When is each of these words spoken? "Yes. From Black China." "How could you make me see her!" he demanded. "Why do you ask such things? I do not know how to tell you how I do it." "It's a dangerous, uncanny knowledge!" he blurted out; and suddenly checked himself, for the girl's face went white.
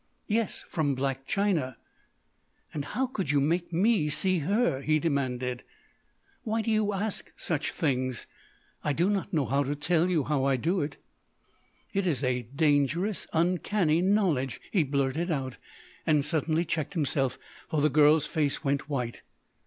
"Yes. 0.25 0.65
From 0.67 0.95
Black 0.95 1.27
China." 1.27 1.77
"How 2.73 3.05
could 3.05 3.29
you 3.29 3.39
make 3.39 3.71
me 3.71 4.09
see 4.09 4.39
her!" 4.39 4.81
he 4.81 4.97
demanded. 4.97 5.61
"Why 6.41 6.63
do 6.63 6.71
you 6.71 6.91
ask 6.91 7.31
such 7.37 7.69
things? 7.71 8.25
I 8.83 8.93
do 8.93 9.11
not 9.11 9.31
know 9.31 9.45
how 9.45 9.61
to 9.63 9.75
tell 9.75 10.09
you 10.09 10.23
how 10.23 10.43
I 10.43 10.55
do 10.55 10.81
it." 10.81 10.97
"It's 11.93 12.23
a 12.23 12.41
dangerous, 12.41 13.27
uncanny 13.31 14.01
knowledge!" 14.01 14.59
he 14.71 14.81
blurted 14.81 15.29
out; 15.29 15.57
and 16.07 16.25
suddenly 16.25 16.65
checked 16.65 16.95
himself, 16.95 17.37
for 17.69 17.79
the 17.81 17.87
girl's 17.89 18.25
face 18.25 18.63
went 18.63 18.89
white. 18.89 19.21